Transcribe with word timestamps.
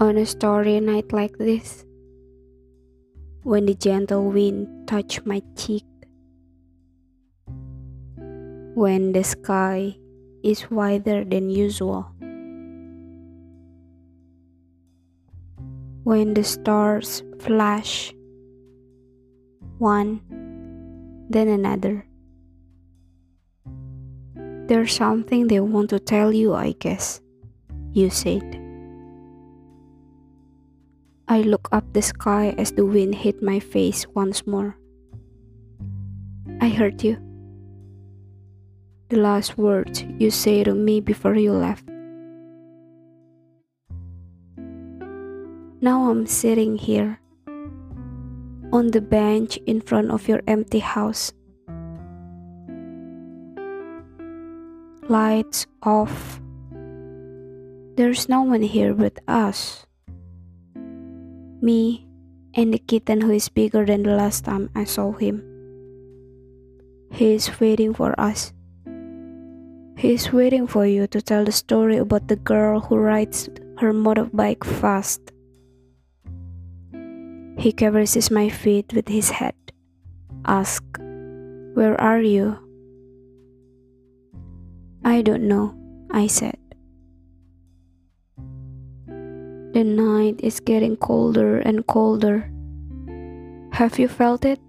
On 0.00 0.18
a 0.18 0.26
starry 0.26 0.80
night 0.80 1.12
like 1.12 1.38
this, 1.38 1.84
when 3.42 3.66
the 3.66 3.74
gentle 3.74 4.30
wind 4.30 4.88
touched 4.88 5.24
my 5.24 5.40
cheek, 5.56 5.84
when 8.74 9.12
the 9.12 9.22
sky 9.22 9.96
is 10.42 10.70
wider 10.70 11.24
than 11.24 11.48
usual, 11.48 12.10
when 16.02 16.34
the 16.34 16.44
stars 16.44 17.22
flash 17.38 18.12
one 19.78 20.20
then 21.30 21.48
another. 21.48 22.06
There's 24.66 24.92
something 24.92 25.46
they 25.46 25.60
want 25.60 25.90
to 25.90 25.98
tell 25.98 26.32
you, 26.32 26.54
I 26.54 26.72
guess, 26.72 27.20
you 27.92 28.10
said. 28.10 28.63
I 31.26 31.40
look 31.40 31.68
up 31.72 31.84
the 31.92 32.02
sky 32.02 32.54
as 32.58 32.72
the 32.72 32.84
wind 32.84 33.14
hit 33.14 33.42
my 33.42 33.58
face 33.58 34.06
once 34.14 34.46
more. 34.46 34.76
I 36.60 36.68
heard 36.68 37.02
you. 37.02 37.16
The 39.08 39.16
last 39.16 39.56
words 39.56 40.04
you 40.18 40.30
say 40.30 40.64
to 40.64 40.74
me 40.74 41.00
before 41.00 41.34
you 41.34 41.52
left. 41.52 41.88
Now 45.80 46.10
I'm 46.10 46.26
sitting 46.26 46.76
here 46.76 47.18
on 48.72 48.90
the 48.90 49.00
bench 49.00 49.56
in 49.64 49.80
front 49.80 50.10
of 50.10 50.28
your 50.28 50.42
empty 50.46 50.80
house. 50.80 51.32
Lights 55.08 55.66
off. 55.82 56.40
There's 57.96 58.28
no 58.28 58.42
one 58.42 58.62
here 58.62 58.92
but 58.92 59.20
us 59.26 59.86
me, 61.64 62.06
and 62.52 62.72
the 62.72 62.78
kitten 62.78 63.22
who 63.24 63.32
is 63.32 63.48
bigger 63.48 63.86
than 63.86 64.04
the 64.04 64.14
last 64.14 64.44
time 64.44 64.68
I 64.76 64.84
saw 64.84 65.12
him. 65.12 65.40
He 67.10 67.32
is 67.32 67.48
waiting 67.58 67.94
for 67.94 68.12
us. 68.20 68.52
He 69.96 70.12
is 70.12 70.32
waiting 70.32 70.66
for 70.66 70.84
you 70.84 71.06
to 71.08 71.22
tell 71.22 71.44
the 71.44 71.52
story 71.52 71.96
about 71.96 72.28
the 72.28 72.36
girl 72.36 72.80
who 72.80 72.96
rides 72.96 73.48
her 73.78 73.92
motorbike 73.92 74.64
fast. 74.64 75.32
He 77.56 77.72
caresses 77.72 78.30
my 78.30 78.50
feet 78.50 78.92
with 78.92 79.08
his 79.08 79.30
head. 79.30 79.54
Ask, 80.44 80.84
Where 80.98 81.98
are 82.00 82.20
you? 82.20 82.58
I 85.04 85.22
don't 85.22 85.46
know, 85.48 85.74
I 86.10 86.26
said. 86.26 86.58
The 89.74 89.82
night 89.82 90.38
is 90.38 90.60
getting 90.60 90.96
colder 90.96 91.58
and 91.58 91.84
colder. 91.88 92.48
Have 93.72 93.98
you 93.98 94.06
felt 94.06 94.44
it? 94.44 94.60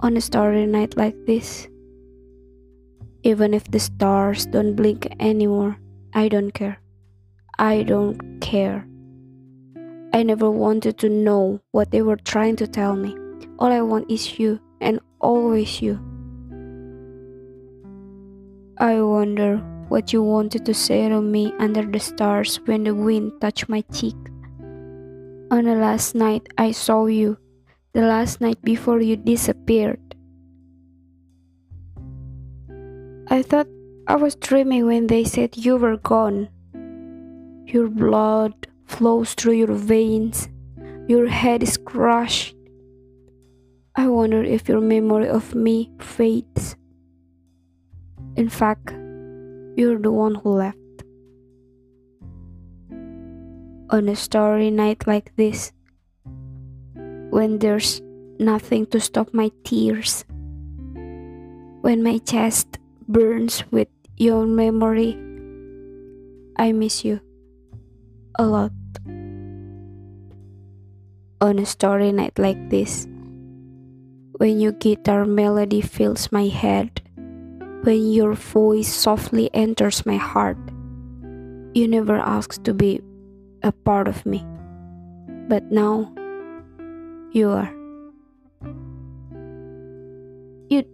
On 0.00 0.16
a 0.16 0.20
starry 0.20 0.66
night 0.66 0.96
like 0.96 1.14
this, 1.24 1.68
even 3.22 3.54
if 3.54 3.62
the 3.70 3.78
stars 3.78 4.44
don't 4.46 4.74
blink 4.74 5.06
anymore, 5.20 5.78
I 6.14 6.26
don't 6.26 6.50
care. 6.50 6.80
I 7.60 7.84
don't 7.84 8.40
care. 8.40 8.84
I 10.12 10.24
never 10.24 10.50
wanted 10.50 10.98
to 10.98 11.08
know 11.08 11.60
what 11.70 11.92
they 11.92 12.02
were 12.02 12.16
trying 12.16 12.56
to 12.56 12.66
tell 12.66 12.96
me. 12.96 13.14
All 13.60 13.70
I 13.70 13.82
want 13.82 14.10
is 14.10 14.40
you, 14.40 14.58
and 14.80 14.98
always 15.20 15.80
you. 15.80 15.94
I 18.78 19.00
wonder 19.00 19.62
what 19.90 20.12
you 20.12 20.22
wanted 20.22 20.64
to 20.64 20.72
say 20.72 21.08
to 21.08 21.20
me 21.20 21.52
under 21.58 21.82
the 21.82 21.98
stars 21.98 22.60
when 22.64 22.84
the 22.84 22.94
wind 22.94 23.32
touched 23.40 23.68
my 23.68 23.82
cheek. 23.92 24.16
On 25.50 25.64
the 25.64 25.74
last 25.74 26.14
night 26.14 26.46
I 26.56 26.70
saw 26.70 27.06
you, 27.06 27.36
the 27.92 28.02
last 28.02 28.40
night 28.40 28.62
before 28.62 29.00
you 29.00 29.16
disappeared. 29.16 29.98
I 33.28 33.42
thought 33.42 33.66
I 34.06 34.14
was 34.14 34.36
dreaming 34.36 34.86
when 34.86 35.08
they 35.08 35.24
said 35.24 35.56
you 35.56 35.76
were 35.76 35.96
gone. 35.96 36.48
Your 37.66 37.88
blood 37.88 38.54
flows 38.86 39.34
through 39.34 39.54
your 39.54 39.74
veins, 39.74 40.48
your 41.08 41.26
head 41.26 41.64
is 41.64 41.76
crushed. 41.76 42.54
I 43.96 44.06
wonder 44.06 44.42
if 44.42 44.68
your 44.68 44.80
memory 44.80 45.28
of 45.28 45.52
me 45.54 45.90
fades. 45.98 46.76
In 48.36 48.48
fact, 48.48 48.94
you're 49.76 49.98
the 49.98 50.10
one 50.10 50.34
who 50.34 50.50
left. 50.50 50.78
On 53.90 54.08
a 54.08 54.16
starry 54.16 54.70
night 54.70 55.06
like 55.06 55.34
this, 55.36 55.72
when 57.30 57.58
there's 57.58 58.00
nothing 58.38 58.86
to 58.86 59.00
stop 59.00 59.32
my 59.34 59.50
tears, 59.64 60.24
when 61.80 62.02
my 62.02 62.18
chest 62.18 62.78
burns 63.08 63.64
with 63.70 63.88
your 64.16 64.46
memory, 64.46 65.16
I 66.56 66.72
miss 66.72 67.04
you 67.04 67.20
a 68.38 68.44
lot. 68.46 68.72
On 71.40 71.58
a 71.58 71.66
starry 71.66 72.12
night 72.12 72.38
like 72.38 72.70
this, 72.70 73.06
when 74.36 74.60
your 74.60 74.72
guitar 74.72 75.24
melody 75.24 75.80
fills 75.80 76.30
my 76.30 76.46
head 76.46 76.99
when 77.82 78.12
your 78.12 78.34
voice 78.34 78.92
softly 78.92 79.48
enters 79.54 80.04
my 80.04 80.16
heart. 80.16 80.58
You 81.72 81.88
never 81.88 82.18
asked 82.18 82.64
to 82.64 82.74
be 82.74 83.00
a 83.62 83.72
part 83.72 84.08
of 84.08 84.26
me, 84.26 84.44
but 85.48 85.70
now 85.70 86.12
you 87.32 87.48
are. 87.50 87.70
You 90.68 90.84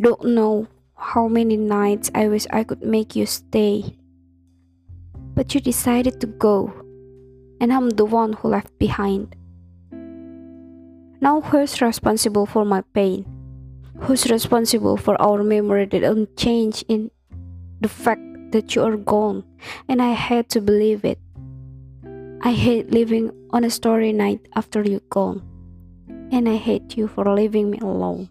don't 0.00 0.24
know 0.24 0.66
how 0.96 1.28
many 1.28 1.56
nights 1.56 2.10
I 2.14 2.28
wish 2.28 2.46
I 2.50 2.64
could 2.64 2.82
make 2.82 3.14
you 3.14 3.26
stay, 3.26 3.96
but 5.34 5.54
you 5.54 5.60
decided 5.60 6.20
to 6.20 6.26
go, 6.26 6.72
and 7.60 7.72
I'm 7.72 7.90
the 7.90 8.04
one 8.06 8.32
who 8.32 8.48
left 8.48 8.76
behind. 8.78 9.36
Now, 11.20 11.40
who's 11.40 11.80
responsible 11.80 12.46
for 12.46 12.64
my 12.64 12.82
pain? 12.94 13.35
Who's 14.00 14.30
responsible 14.30 14.96
for 14.96 15.20
our 15.20 15.42
memory 15.42 15.86
that 15.86 16.00
don't 16.00 16.36
change 16.36 16.84
in 16.88 17.10
the 17.80 17.88
fact 17.88 18.20
that 18.52 18.74
you 18.74 18.82
are 18.82 18.96
gone? 18.96 19.44
And 19.88 20.02
I 20.02 20.12
had 20.12 20.48
to 20.50 20.60
believe 20.60 21.04
it. 21.04 21.18
I 22.42 22.52
hate 22.52 22.90
living 22.90 23.32
on 23.50 23.64
a 23.64 23.70
story 23.70 24.12
night 24.12 24.46
after 24.54 24.82
you're 24.82 25.00
gone. 25.10 25.42
And 26.30 26.48
I 26.48 26.56
hate 26.56 26.96
you 26.96 27.08
for 27.08 27.24
leaving 27.32 27.70
me 27.70 27.78
alone. 27.78 28.28